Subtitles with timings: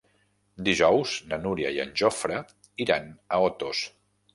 [0.69, 2.43] Dijous na Núria i en Jofre
[2.87, 3.89] iran a Otos.